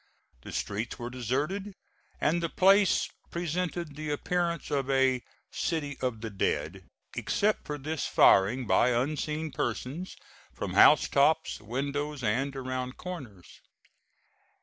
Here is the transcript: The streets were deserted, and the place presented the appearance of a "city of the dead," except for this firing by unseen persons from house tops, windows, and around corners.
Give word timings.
The 0.41 0.51
streets 0.51 0.97
were 0.97 1.11
deserted, 1.11 1.75
and 2.19 2.41
the 2.41 2.49
place 2.49 3.07
presented 3.29 3.95
the 3.95 4.09
appearance 4.09 4.71
of 4.71 4.89
a 4.89 5.21
"city 5.51 5.95
of 6.01 6.21
the 6.21 6.31
dead," 6.31 6.85
except 7.15 7.67
for 7.67 7.77
this 7.77 8.07
firing 8.07 8.65
by 8.65 8.89
unseen 8.99 9.51
persons 9.51 10.15
from 10.55 10.73
house 10.73 11.07
tops, 11.07 11.59
windows, 11.61 12.23
and 12.23 12.55
around 12.55 12.97
corners. 12.97 13.61